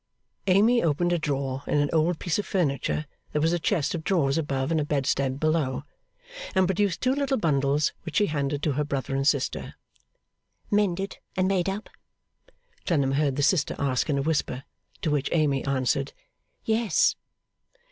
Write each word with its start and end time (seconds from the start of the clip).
Amy 0.47 0.81
opened 0.81 1.13
a 1.13 1.19
drawer 1.19 1.61
in 1.67 1.77
an 1.77 1.87
old 1.93 2.17
piece 2.17 2.39
of 2.39 2.45
furniture 2.47 3.05
that 3.33 3.39
was 3.39 3.53
a 3.53 3.59
chest 3.59 3.93
of 3.93 4.03
drawers 4.03 4.35
above 4.35 4.71
and 4.71 4.81
a 4.81 4.83
bedstead 4.83 5.39
below, 5.39 5.83
and 6.55 6.67
produced 6.67 7.01
two 7.01 7.13
little 7.13 7.37
bundles, 7.37 7.93
which 8.01 8.15
she 8.15 8.25
handed 8.25 8.63
to 8.63 8.71
her 8.71 8.83
brother 8.83 9.15
and 9.15 9.27
sister. 9.27 9.75
'Mended 10.71 11.19
and 11.37 11.47
made 11.47 11.69
up?' 11.69 11.87
Clennam 12.87 13.11
heard 13.11 13.35
the 13.35 13.43
sister 13.43 13.75
ask 13.77 14.09
in 14.09 14.17
a 14.17 14.23
whisper. 14.23 14.63
To 15.03 15.11
which 15.11 15.29
Amy 15.31 15.63
answered 15.65 16.13
'Yes. 16.65 17.15